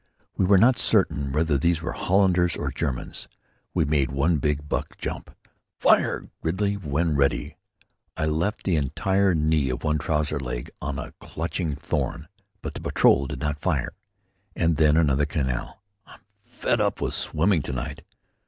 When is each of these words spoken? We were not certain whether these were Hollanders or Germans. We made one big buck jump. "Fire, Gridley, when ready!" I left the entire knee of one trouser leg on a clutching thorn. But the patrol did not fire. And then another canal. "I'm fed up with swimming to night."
We 0.35 0.45
were 0.45 0.57
not 0.57 0.79
certain 0.79 1.31
whether 1.31 1.59
these 1.59 1.83
were 1.83 1.91
Hollanders 1.91 2.55
or 2.57 2.71
Germans. 2.71 3.27
We 3.75 3.85
made 3.85 4.11
one 4.11 4.37
big 4.39 4.67
buck 4.67 4.97
jump. 4.97 5.29
"Fire, 5.77 6.27
Gridley, 6.41 6.73
when 6.75 7.15
ready!" 7.15 7.55
I 8.17 8.25
left 8.25 8.63
the 8.63 8.77
entire 8.77 9.35
knee 9.35 9.69
of 9.69 9.83
one 9.83 9.99
trouser 9.99 10.39
leg 10.39 10.71
on 10.81 10.97
a 10.97 11.13
clutching 11.21 11.75
thorn. 11.75 12.27
But 12.63 12.73
the 12.73 12.81
patrol 12.81 13.27
did 13.27 13.41
not 13.41 13.61
fire. 13.61 13.93
And 14.55 14.77
then 14.77 14.97
another 14.97 15.27
canal. 15.27 15.83
"I'm 16.07 16.21
fed 16.41 16.81
up 16.81 16.99
with 16.99 17.13
swimming 17.13 17.61
to 17.61 17.71
night." 17.71 18.03